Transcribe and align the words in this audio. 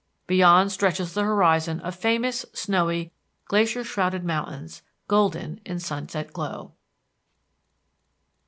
Beyond 0.25 0.71
stretches 0.71 1.13
the 1.13 1.21
horizon 1.21 1.79
of 1.81 1.93
famous, 1.93 2.43
snowy, 2.53 3.11
glacier 3.45 3.83
shrouded 3.83 4.23
mountains, 4.25 4.81
golden 5.07 5.61
in 5.63 5.77
sunset 5.77 6.33
glow. 6.33 6.73